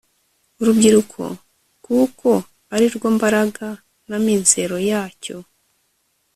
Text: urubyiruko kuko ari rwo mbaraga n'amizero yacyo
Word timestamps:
urubyiruko 0.61 1.21
kuko 1.85 2.29
ari 2.73 2.85
rwo 2.95 3.07
mbaraga 3.15 3.67
n'amizero 4.09 4.77
yacyo 4.89 5.37